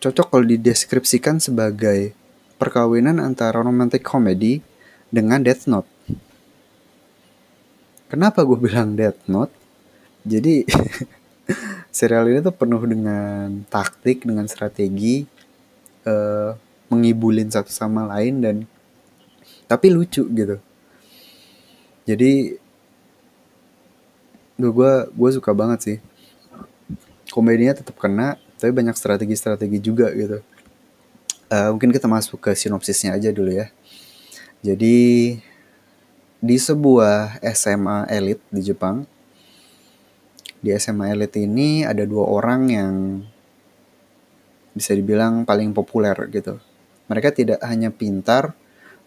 cocok 0.00 0.26
kalau 0.32 0.44
dideskripsikan 0.48 1.38
sebagai 1.38 2.16
perkawinan 2.56 3.20
antara 3.20 3.60
romantic 3.60 4.00
comedy 4.00 4.64
dengan 5.12 5.44
Death 5.44 5.68
Note. 5.68 5.88
Kenapa 8.08 8.42
gue 8.48 8.58
bilang 8.58 8.96
Death 8.96 9.20
Note? 9.28 9.52
Jadi 10.24 10.64
serial 11.90 12.30
ini 12.30 12.38
tuh 12.40 12.54
penuh 12.54 12.82
dengan 12.86 13.66
taktik 13.66 14.22
dengan 14.22 14.46
strategi 14.46 15.26
uh, 16.06 16.54
mengibulin 16.90 17.50
satu 17.50 17.70
sama 17.70 18.06
lain 18.06 18.34
dan 18.42 18.56
tapi 19.66 19.90
lucu 19.90 20.26
gitu. 20.26 20.58
Jadi 22.06 22.58
gue 24.58 24.92
gue 25.10 25.30
suka 25.30 25.50
banget 25.54 25.78
sih. 25.82 25.98
Komedinya 27.30 27.78
tetap 27.78 27.94
kena 27.98 28.38
tapi 28.58 28.74
banyak 28.74 28.98
strategi-strategi 28.98 29.78
juga 29.78 30.10
gitu. 30.14 30.42
Uh, 31.50 31.74
mungkin 31.74 31.90
kita 31.90 32.06
masuk 32.06 32.38
ke 32.38 32.54
sinopsisnya 32.54 33.14
aja 33.14 33.30
dulu 33.30 33.50
ya. 33.54 33.70
Jadi 34.62 35.38
di 36.40 36.56
sebuah 36.56 37.42
SMA 37.52 38.08
elit 38.08 38.40
di 38.48 38.60
Jepang 38.64 39.04
di 40.60 40.70
SMA 40.76 41.16
elit 41.16 41.34
ini 41.40 41.82
ada 41.84 42.04
dua 42.04 42.28
orang 42.28 42.62
yang 42.68 42.94
bisa 44.76 44.94
dibilang 44.94 45.48
paling 45.48 45.74
populer 45.74 46.14
gitu 46.30 46.60
mereka 47.10 47.34
tidak 47.34 47.58
hanya 47.66 47.90
pintar 47.90 48.54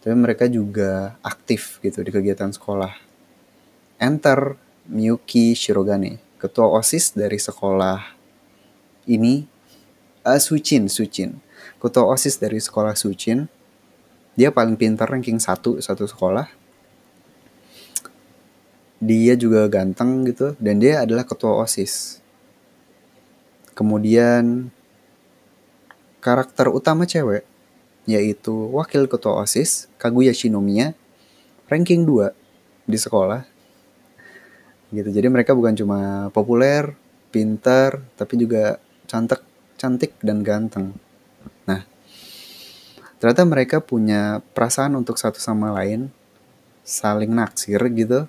tapi 0.03 0.19
mereka 0.19 0.51
juga 0.51 1.15
aktif 1.23 1.79
gitu 1.79 2.03
di 2.03 2.11
kegiatan 2.11 2.51
sekolah. 2.51 2.91
Enter 4.03 4.59
Miyuki 4.91 5.55
Shirogane, 5.55 6.19
ketua 6.35 6.67
OSIS 6.75 7.15
dari 7.15 7.39
sekolah 7.39 8.03
ini, 9.07 9.47
uh, 10.27 10.39
Suchin, 10.43 10.91
Suchin. 10.91 11.39
Ketua 11.79 12.03
OSIS 12.03 12.35
dari 12.35 12.59
sekolah 12.59 12.99
Suchin, 12.99 13.47
dia 14.35 14.51
paling 14.51 14.75
pintar 14.75 15.07
ranking 15.07 15.39
satu 15.39 15.79
satu 15.79 16.03
sekolah. 16.03 16.51
Dia 19.03 19.35
juga 19.35 19.67
ganteng 19.67 20.23
gitu, 20.23 20.55
dan 20.63 20.79
dia 20.79 21.03
adalah 21.03 21.27
ketua 21.27 21.59
OSIS. 21.59 22.23
Kemudian 23.75 24.71
karakter 26.23 26.71
utama 26.71 27.03
cewek 27.03 27.43
yaitu 28.07 28.51
wakil 28.71 29.07
ketua 29.11 29.43
OSIS 29.43 29.91
Kaguya 29.99 30.31
Shinomiya 30.31 30.95
ranking 31.67 32.07
2 32.07 32.31
di 32.87 32.97
sekolah. 32.99 33.43
Gitu 34.93 35.09
jadi 35.09 35.27
mereka 35.27 35.51
bukan 35.57 35.75
cuma 35.75 36.29
populer 36.31 36.95
pintar 37.33 38.03
tapi 38.15 38.37
juga 38.39 38.77
cantik 39.09 39.41
cantik 39.79 40.15
dan 40.21 40.45
ganteng. 40.45 40.95
Nah 41.67 41.83
ternyata 43.17 43.43
mereka 43.47 43.77
punya 43.79 44.43
perasaan 44.53 44.95
untuk 44.99 45.15
satu 45.15 45.39
sama 45.39 45.71
lain 45.75 46.11
saling 46.83 47.31
naksir 47.31 47.79
gitu 47.95 48.27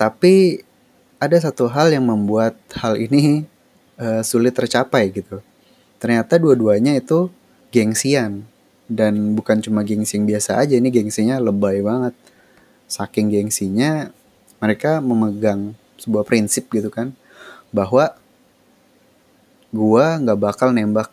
tapi 0.00 0.64
ada 1.20 1.36
satu 1.36 1.68
hal 1.68 1.92
yang 1.92 2.08
membuat 2.08 2.56
hal 2.72 2.96
ini 2.96 3.44
uh, 4.00 4.24
sulit 4.24 4.56
tercapai 4.56 5.12
gitu. 5.12 5.44
Ternyata 6.00 6.40
dua-duanya 6.40 6.96
itu 6.96 7.28
gengsian. 7.68 8.48
Dan 8.90 9.36
bukan 9.36 9.60
cuma 9.60 9.84
gengsi 9.86 10.18
yang 10.18 10.26
biasa 10.26 10.56
aja 10.56 10.74
ini 10.80 10.88
gengsinya 10.88 11.36
lebay 11.36 11.84
banget. 11.84 12.16
Saking 12.88 13.28
gengsinya 13.28 14.08
mereka 14.58 15.04
memegang 15.04 15.76
sebuah 16.00 16.24
prinsip 16.24 16.72
gitu 16.72 16.88
kan 16.88 17.12
bahwa 17.70 18.16
gua 19.70 20.16
nggak 20.16 20.40
bakal 20.40 20.72
nembak 20.72 21.12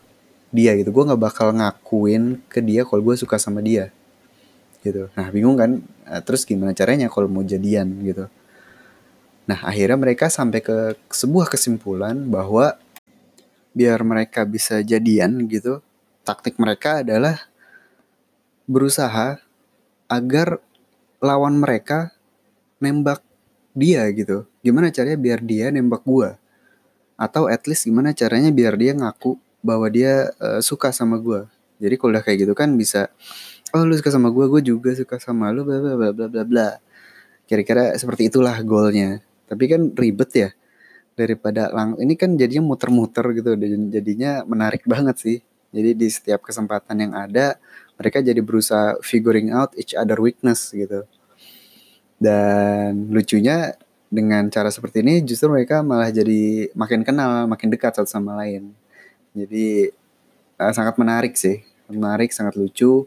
dia 0.49 0.73
gitu. 0.79 0.95
Gua 0.95 1.11
nggak 1.11 1.21
bakal 1.21 1.51
ngakuin 1.51 2.39
ke 2.47 2.63
dia 2.63 2.87
kalau 2.87 3.03
gue 3.03 3.19
suka 3.19 3.35
sama 3.35 3.59
dia 3.59 3.91
gitu. 4.81 5.11
Nah 5.13 5.27
bingung 5.29 5.59
kan? 5.59 5.83
Nah, 6.07 6.23
terus 6.23 6.47
gimana 6.47 6.71
caranya 6.71 7.11
kalau 7.11 7.27
mau 7.27 7.43
jadian 7.43 7.91
gitu 8.01 8.31
nah 9.47 9.63
akhirnya 9.63 9.95
mereka 9.95 10.27
sampai 10.27 10.59
ke 10.59 10.99
sebuah 11.07 11.47
kesimpulan 11.47 12.27
bahwa 12.27 12.75
biar 13.71 14.03
mereka 14.03 14.43
bisa 14.43 14.83
jadian 14.83 15.47
gitu 15.47 15.79
taktik 16.27 16.59
mereka 16.59 17.07
adalah 17.07 17.39
berusaha 18.67 19.39
agar 20.11 20.59
lawan 21.23 21.55
mereka 21.55 22.11
nembak 22.83 23.23
dia 23.71 24.03
gitu. 24.11 24.43
Gimana 24.59 24.91
caranya 24.91 25.15
biar 25.15 25.39
dia 25.39 25.71
nembak 25.71 26.03
gua? 26.03 26.35
Atau 27.15 27.47
at 27.47 27.63
least 27.65 27.87
gimana 27.87 28.11
caranya 28.11 28.51
biar 28.51 28.75
dia 28.75 28.91
ngaku 28.91 29.39
bahwa 29.63 29.87
dia 29.87 30.35
uh, 30.43 30.59
suka 30.59 30.91
sama 30.91 31.15
gua. 31.15 31.47
Jadi 31.79 31.95
kalau 31.95 32.11
udah 32.17 32.23
kayak 32.25 32.43
gitu 32.43 32.53
kan 32.57 32.75
bisa 32.75 33.07
oh 33.71 33.87
lu 33.87 33.95
suka 33.95 34.11
sama 34.11 34.27
gua, 34.27 34.51
gua 34.51 34.59
juga 34.59 34.91
suka 34.97 35.15
sama 35.21 35.47
lu 35.55 35.63
bla 35.63 35.79
bla 35.79 36.11
bla 36.11 36.27
bla 36.27 36.43
bla. 36.43 36.69
Kira-kira 37.47 37.95
seperti 37.95 38.27
itulah 38.27 38.59
goalnya. 38.67 39.23
Tapi 39.47 39.63
kan 39.71 39.81
ribet 39.95 40.31
ya 40.35 40.49
daripada 41.17 41.73
lang 41.73 41.97
ini 41.97 42.13
kan 42.13 42.37
jadinya 42.37 42.69
muter-muter 42.69 43.25
gitu 43.33 43.57
jadinya 43.89 44.45
menarik 44.45 44.85
banget 44.85 45.17
sih 45.17 45.37
jadi 45.71 45.91
di 45.93 46.07
setiap 46.07 46.47
kesempatan 46.47 46.95
yang 47.03 47.13
ada, 47.13 47.59
mereka 47.99 48.23
jadi 48.23 48.39
berusaha 48.39 48.97
figuring 49.03 49.51
out 49.51 49.75
each 49.75 49.91
other 49.97 50.15
weakness 50.19 50.71
gitu. 50.71 51.03
Dan 52.17 53.11
lucunya 53.11 53.75
dengan 54.07 54.47
cara 54.47 54.71
seperti 54.71 55.03
ini 55.03 55.19
justru 55.27 55.51
mereka 55.51 55.83
malah 55.83 56.09
jadi 56.09 56.71
makin 56.71 57.03
kenal, 57.03 57.45
makin 57.51 57.67
dekat 57.67 57.99
satu 57.99 58.07
sama 58.07 58.39
lain. 58.39 58.71
Jadi 59.35 59.91
uh, 60.57 60.73
sangat 60.73 60.95
menarik 60.95 61.35
sih, 61.35 61.61
menarik, 61.91 62.31
sangat 62.31 62.55
lucu. 62.55 63.03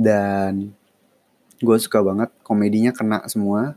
Dan 0.00 0.72
gue 1.60 1.76
suka 1.76 2.00
banget 2.00 2.32
komedinya 2.40 2.90
kena 2.90 3.20
semua. 3.28 3.76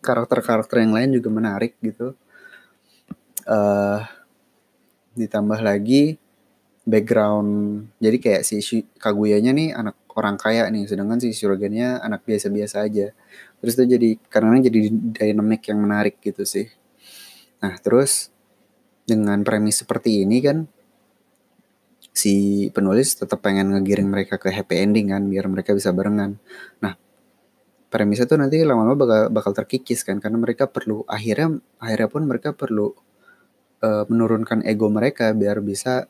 Karakter-karakter 0.00 0.80
yang 0.80 0.96
lain 0.96 1.10
juga 1.16 1.28
menarik 1.28 1.76
gitu. 1.84 2.16
Uh, 3.44 4.04
ditambah 5.16 5.60
lagi 5.60 6.20
background 6.86 7.84
jadi 8.00 8.16
kayak 8.20 8.42
si 8.46 8.62
Kaguyanya 8.96 9.52
nih 9.52 9.74
anak 9.74 9.96
orang 10.16 10.36
kaya 10.40 10.66
nih 10.68 10.88
sedangkan 10.88 11.22
si 11.22 11.30
Shuroganya 11.36 12.02
anak 12.02 12.26
biasa-biasa 12.26 12.84
aja. 12.84 13.12
Terus 13.62 13.72
itu 13.78 13.84
jadi 13.96 14.10
karena 14.32 14.58
jadi 14.58 14.90
dynamic 14.90 15.68
yang 15.70 15.78
menarik 15.80 16.18
gitu 16.24 16.42
sih. 16.42 16.66
Nah 17.62 17.76
terus 17.78 18.32
dengan 19.04 19.42
premis 19.46 19.80
seperti 19.82 20.24
ini 20.24 20.38
kan 20.42 20.66
si 22.10 22.66
penulis 22.74 23.14
tetap 23.16 23.38
pengen 23.40 23.70
ngegiring 23.72 24.08
mereka 24.10 24.36
ke 24.36 24.50
happy 24.50 24.82
ending 24.82 25.14
kan 25.14 25.22
biar 25.30 25.46
mereka 25.46 25.76
bisa 25.76 25.94
barengan. 25.94 26.36
Nah 26.82 26.98
premisnya 27.90 28.24
tuh 28.30 28.38
nanti 28.38 28.62
lama-lama 28.62 28.94
bakal 28.94 29.20
bakal 29.34 29.52
terkikis 29.52 30.06
kan 30.06 30.22
karena 30.22 30.38
mereka 30.38 30.70
perlu 30.70 31.02
akhirnya 31.10 31.58
akhirnya 31.82 32.08
pun 32.08 32.22
mereka 32.24 32.54
perlu 32.54 32.94
uh, 33.82 34.04
menurunkan 34.06 34.62
ego 34.62 34.86
mereka 34.86 35.34
biar 35.34 35.58
bisa 35.60 36.06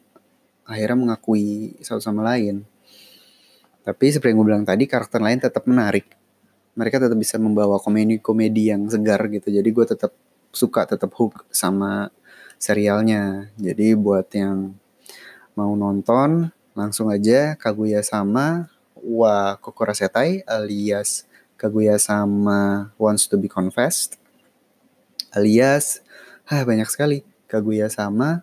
akhirnya 0.70 0.96
mengakui 1.10 1.74
satu 1.82 1.98
sama 1.98 2.22
lain. 2.22 2.62
Tapi 3.80 4.12
seperti 4.12 4.30
yang 4.30 4.38
gue 4.44 4.48
bilang 4.54 4.66
tadi, 4.68 4.84
karakter 4.86 5.18
lain 5.18 5.40
tetap 5.42 5.66
menarik. 5.66 6.06
Mereka 6.78 7.02
tetap 7.02 7.18
bisa 7.18 7.40
membawa 7.40 7.82
komedi-komedi 7.82 8.70
yang 8.70 8.86
segar 8.86 9.18
gitu. 9.32 9.50
Jadi 9.50 9.66
gue 9.66 9.86
tetap 9.88 10.14
suka, 10.54 10.86
tetap 10.86 11.10
hook 11.18 11.48
sama 11.50 12.12
serialnya. 12.60 13.50
Jadi 13.58 13.98
buat 13.98 14.30
yang 14.36 14.78
mau 15.58 15.74
nonton, 15.74 16.54
langsung 16.76 17.10
aja 17.10 17.58
Kaguya 17.58 18.04
sama 18.06 18.70
Wa 18.94 19.58
Kokora 19.58 19.96
Setai 19.96 20.46
alias 20.46 21.26
Kaguya 21.61 22.01
sama 22.01 22.88
Wants 22.96 23.29
to 23.29 23.37
be 23.37 23.53
Confessed 23.53 24.16
alias 25.37 26.01
ah 26.49 26.64
banyak 26.64 26.88
sekali 26.88 27.20
Kaguya 27.44 27.92
sama 27.92 28.40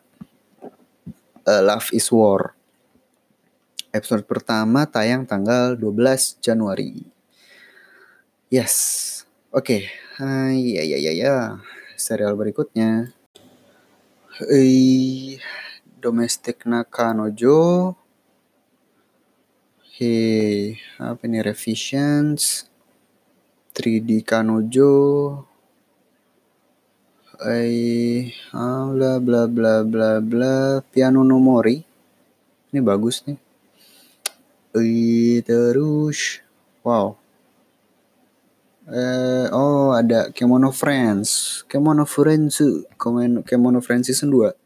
uh, 1.47 1.61
Love 1.63 1.95
is 1.95 2.11
War. 2.11 2.51
Episode 3.95 4.27
pertama 4.27 4.83
tayang 4.83 5.23
tanggal 5.23 5.79
12 5.79 6.43
Januari. 6.43 7.07
Yes. 8.51 8.75
Oke. 9.55 9.87
Okay. 9.87 10.19
Uh, 10.19 10.51
ya 10.51 10.83
ya 10.83 10.97
ya 10.99 11.13
ya. 11.15 11.35
Serial 11.95 12.35
berikutnya. 12.35 13.15
Hei, 14.37 15.39
Domestic 15.97 16.67
Nakanojo. 16.67 17.95
Hei, 19.97 20.77
apa 21.01 21.25
ini 21.25 21.41
revisions? 21.41 22.66
3D 23.77 24.25
Kanojo. 24.25 24.93
Eh 27.45 28.33
bla 28.97 29.21
bla 29.21 29.45
bla 29.45 29.85
bla 29.85 30.17
bla. 30.17 30.81
Piano 30.81 31.21
no 31.21 31.37
mori 31.37 31.77
ini 32.73 32.79
bagus 32.81 33.21
nih. 33.29 33.37
Eh 34.73 35.45
terus. 35.45 36.41
Wow. 36.81 37.21
Eh 38.89 39.45
oh 39.53 39.93
ada 39.93 40.33
Kemono 40.33 40.73
Friends. 40.73 41.61
Kemono 41.69 42.09
Friends 42.09 42.57
Kemono 42.97 43.45
Kemono 43.45 43.77
Friends 43.85 44.09
season 44.09 44.33
2 44.33 44.57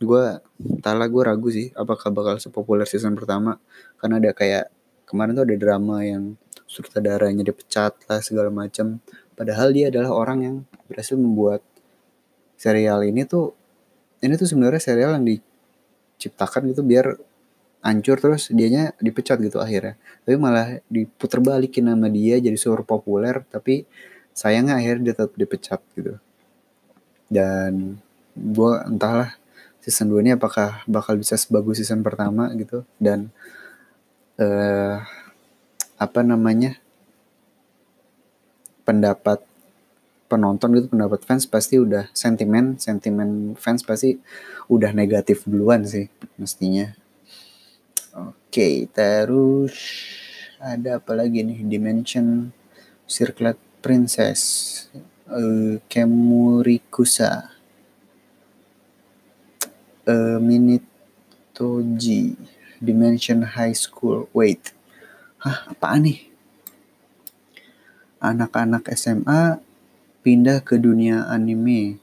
gue 0.00 0.40
tala 0.80 1.04
gue 1.12 1.22
ragu 1.28 1.52
sih 1.52 1.76
apakah 1.76 2.08
bakal 2.08 2.38
sepopuler 2.38 2.86
season 2.86 3.18
pertama. 3.18 3.58
Karena 3.98 4.22
ada 4.22 4.30
kayak 4.30 4.70
kemarin 5.10 5.34
tuh 5.34 5.44
ada 5.44 5.56
drama 5.58 6.06
yang 6.06 6.38
sutradaranya 6.70 7.42
dipecat 7.42 7.98
lah 8.06 8.22
segala 8.22 8.46
macam 8.54 9.02
padahal 9.34 9.74
dia 9.74 9.90
adalah 9.90 10.14
orang 10.14 10.38
yang 10.38 10.56
berhasil 10.86 11.18
membuat 11.18 11.66
serial 12.54 13.02
ini 13.02 13.26
tuh 13.26 13.50
ini 14.22 14.38
tuh 14.38 14.46
sebenarnya 14.46 14.78
serial 14.78 15.16
yang 15.18 15.26
diciptakan 15.26 16.70
gitu 16.70 16.86
biar 16.86 17.16
hancur 17.80 18.20
terus 18.20 18.52
dianya 18.52 18.92
dipecat 19.00 19.40
gitu 19.40 19.58
akhirnya. 19.58 19.96
Tapi 20.24 20.36
malah 20.36 20.84
diputer 20.92 21.40
balikin 21.40 21.88
nama 21.88 22.06
dia 22.12 22.36
jadi 22.36 22.56
super 22.60 22.84
populer 22.84 23.40
tapi 23.48 23.88
sayangnya 24.36 24.76
akhirnya 24.76 25.02
dia 25.10 25.14
tetap 25.16 25.32
dipecat 25.36 25.80
gitu. 25.96 26.20
Dan 27.32 27.96
gue 28.36 28.72
entahlah 28.84 29.32
season 29.80 30.12
2 30.12 30.20
ini 30.20 30.30
apakah 30.36 30.84
bakal 30.84 31.16
bisa 31.16 31.40
sebagus 31.40 31.80
season 31.80 32.04
pertama 32.04 32.52
gitu. 32.52 32.84
Dan 33.00 33.32
uh, 34.36 35.00
apa 36.00 36.24
namanya 36.24 36.80
pendapat 38.88 39.44
penonton 40.32 40.80
gitu 40.80 40.96
pendapat 40.96 41.20
fans 41.28 41.44
pasti 41.44 41.76
udah 41.76 42.08
sentimen 42.16 42.80
sentimen 42.80 43.52
fans 43.60 43.84
pasti 43.84 44.16
udah 44.72 44.96
negatif 44.96 45.44
duluan 45.44 45.84
sih 45.84 46.08
mestinya. 46.40 46.96
Oke 48.16 48.88
terus 48.88 49.76
ada 50.56 50.96
apa 50.96 51.12
lagi 51.12 51.44
nih? 51.44 51.68
Dimension 51.68 52.48
circlet 53.04 53.60
princess 53.84 54.40
uh, 55.28 55.76
kemurikusa 55.90 57.50
uh, 60.08 60.38
minitoji 60.40 62.40
dimension 62.80 63.44
high 63.44 63.76
school. 63.76 64.24
Wait 64.32 64.79
hah 65.40 65.72
apaan 65.72 66.08
nih 66.08 66.30
anak-anak 68.20 68.92
SMA 68.94 69.58
pindah 70.20 70.60
ke 70.60 70.76
dunia 70.76 71.24
anime. 71.26 71.96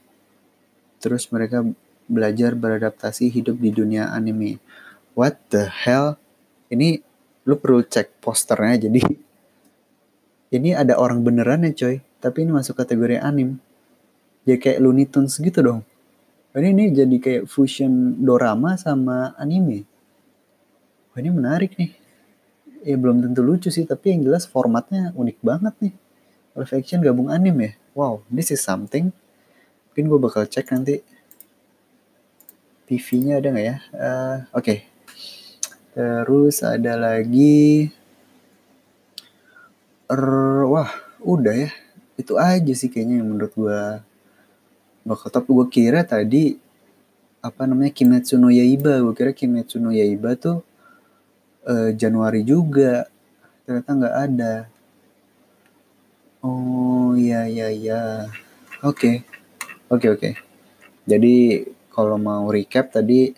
Terus 0.98 1.30
mereka 1.30 1.62
belajar 2.10 2.58
beradaptasi 2.58 3.30
hidup 3.30 3.62
di 3.62 3.70
dunia 3.70 4.10
anime. 4.10 4.58
What 5.14 5.38
the 5.54 5.70
hell? 5.70 6.18
Ini 6.74 7.06
lu 7.48 7.56
perlu 7.56 7.80
cek 7.80 8.20
posternya 8.20 8.92
jadi 8.92 9.00
ini 10.60 10.76
ada 10.76 11.00
orang 11.00 11.24
beneran 11.24 11.64
ya 11.64 11.72
coy 11.72 12.04
tapi 12.20 12.44
ini 12.44 12.52
masuk 12.52 12.76
kategori 12.76 13.24
anim 13.24 13.56
ya 14.44 14.60
kayak 14.60 14.84
Looney 14.84 15.08
Tunes 15.08 15.40
gitu 15.40 15.64
dong 15.64 15.80
ini 16.52 16.76
ini 16.76 16.86
jadi 16.92 17.18
kayak 17.24 17.44
fusion 17.48 18.20
dorama 18.20 18.76
sama 18.76 19.32
anime 19.40 19.88
Wah, 21.16 21.24
ini 21.24 21.32
menarik 21.32 21.80
nih 21.80 21.96
ya 22.84 22.96
belum 22.98 23.24
tentu 23.24 23.42
lucu 23.42 23.70
sih 23.70 23.86
tapi 23.88 24.14
yang 24.14 24.28
jelas 24.28 24.46
formatnya 24.46 25.16
unik 25.16 25.38
banget 25.42 25.74
nih. 25.82 25.94
Live 26.58 26.74
action 26.74 27.00
gabung 27.00 27.30
anime. 27.30 27.78
Wow 27.94 28.26
this 28.30 28.52
is 28.54 28.62
something. 28.62 29.14
Mungkin 29.92 30.04
gue 30.14 30.20
bakal 30.22 30.44
cek 30.46 30.70
nanti. 30.74 31.02
TV-nya 32.88 33.44
ada 33.44 33.48
nggak 33.52 33.66
ya? 33.66 33.78
Uh, 33.92 34.38
oke. 34.56 34.64
Okay. 34.64 34.80
terus 35.98 36.62
ada 36.62 36.94
lagi. 36.94 37.90
Er, 40.08 40.24
wah 40.70 40.92
udah 41.24 41.56
ya. 41.68 41.70
Itu 42.16 42.38
aja 42.38 42.74
sih 42.78 42.88
kayaknya 42.88 43.20
yang 43.24 43.28
menurut 43.34 43.52
gue 43.56 43.82
bakal 45.04 45.28
top. 45.32 45.50
Gue 45.50 45.68
kira 45.68 46.06
tadi 46.06 46.60
apa 47.42 47.64
namanya 47.66 47.92
Kimetsu 47.96 48.36
no 48.36 48.54
Yaiba. 48.54 49.00
Gue 49.04 49.16
kira 49.16 49.32
Kimetsu 49.34 49.80
no 49.82 49.90
Yaiba 49.92 50.36
tuh 50.36 50.67
uh, 51.68 51.92
Januari 51.94 52.42
juga 52.48 53.06
ternyata 53.68 53.92
nggak 53.92 54.18
ada 54.32 54.54
Oh, 56.48 57.18
iya 57.18 57.50
iya 57.50 57.68
iya. 57.74 58.02
Oke. 58.86 59.26
Oke 59.90 60.08
oke. 60.14 60.30
Jadi 61.04 61.66
kalau 61.90 62.16
mau 62.16 62.46
recap 62.48 62.94
tadi 62.94 63.34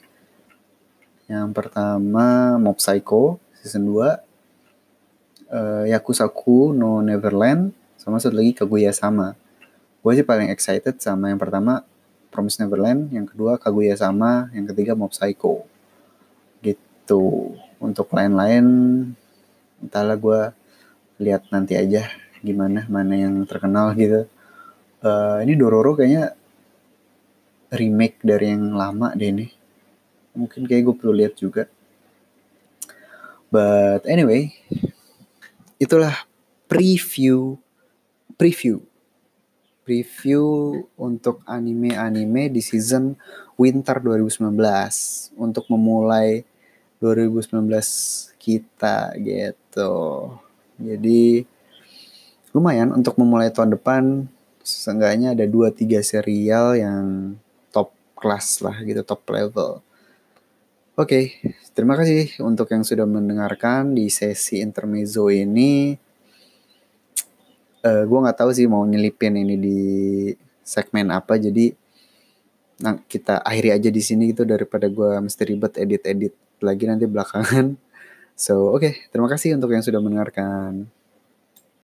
yang 1.26 1.56
pertama 1.56 2.58
Mob 2.62 2.78
Psycho 2.82 3.40
season 3.62 3.86
2 3.88 3.98
uh, 3.98 4.08
eh, 5.50 5.84
Yakusaku 5.94 6.74
no 6.74 7.00
Neverland 7.06 7.72
sama 7.96 8.20
satu 8.20 8.36
lagi 8.36 8.52
Kaguya 8.58 8.92
sama. 8.92 9.34
Gue 10.04 10.14
sih 10.20 10.26
paling 10.28 10.52
excited 10.52 11.00
sama 11.00 11.32
yang 11.32 11.40
pertama 11.40 11.82
Promise 12.30 12.62
Neverland, 12.62 13.10
yang 13.10 13.26
kedua 13.26 13.58
Kaguya 13.58 13.98
sama, 13.98 14.54
yang 14.54 14.70
ketiga 14.70 14.94
Mob 14.94 15.10
Psycho. 15.10 15.66
Gitu. 16.62 17.58
Untuk 17.80 18.12
lain-lain 18.12 18.66
entahlah 19.80 20.20
gue 20.20 20.42
lihat 21.24 21.48
nanti 21.52 21.80
aja 21.80 22.12
gimana 22.44 22.84
mana 22.92 23.16
yang 23.16 23.40
terkenal 23.48 23.96
gitu. 23.96 24.28
Uh, 25.00 25.40
ini 25.44 25.56
Dororo 25.56 25.96
kayaknya 25.96 26.36
remake 27.72 28.20
dari 28.20 28.52
yang 28.52 28.76
lama 28.76 29.16
deh 29.16 29.32
ini 29.32 29.48
mungkin 30.36 30.68
kayak 30.68 30.84
gue 30.92 30.96
perlu 30.96 31.14
lihat 31.16 31.34
juga. 31.40 31.68
But 33.50 34.06
anyway 34.06 34.54
itulah 35.80 36.28
preview 36.68 37.56
preview 38.36 38.84
preview 39.90 40.46
untuk 40.94 41.42
anime-anime 41.50 42.54
di 42.54 42.62
season 42.62 43.18
winter 43.58 43.98
2019 43.98 44.54
untuk 45.34 45.66
memulai 45.66 46.46
2019 47.00 47.68
kita 48.40 49.16
gitu 49.20 49.96
jadi 50.80 51.44
lumayan 52.56 52.96
untuk 52.96 53.20
memulai 53.20 53.52
tahun 53.52 53.76
depan 53.76 54.32
seenggaknya 54.64 55.34
ada 55.34 55.46
2-3 55.46 56.00
serial 56.06 56.78
yang 56.78 57.06
top 57.74 57.94
kelas 58.14 58.62
lah 58.62 58.78
gitu, 58.86 59.02
top 59.02 59.26
level. 59.34 59.82
Oke, 61.00 61.08
okay, 61.08 61.24
terima 61.72 61.96
kasih 61.96 62.28
untuk 62.44 62.68
yang 62.76 62.84
sudah 62.84 63.08
mendengarkan 63.08 63.96
di 63.96 64.12
sesi 64.12 64.60
intermezzo 64.60 65.32
ini. 65.32 65.96
Uh, 67.80 67.88
eh, 67.88 68.04
gue 68.04 68.20
nggak 68.20 68.38
tahu 68.44 68.52
sih 68.52 68.68
mau 68.68 68.84
nyelipin 68.84 69.40
ini 69.40 69.56
di 69.56 69.80
segmen 70.60 71.08
apa, 71.16 71.40
jadi 71.40 71.72
nah, 72.84 73.00
kita 73.08 73.40
akhiri 73.40 73.72
aja 73.72 73.88
di 73.88 74.02
sini 74.04 74.36
gitu 74.36 74.44
daripada 74.44 74.92
gue 74.92 75.24
mesti 75.24 75.42
ribet 75.48 75.80
edit-edit 75.80 76.49
lagi 76.64 76.86
nanti 76.90 77.06
belakangan. 77.06 77.76
So, 78.40 78.72
oke, 78.72 78.80
okay, 78.80 78.94
terima 79.12 79.28
kasih 79.28 79.60
untuk 79.60 79.76
yang 79.76 79.84
sudah 79.84 80.00
mendengarkan. 80.00 80.88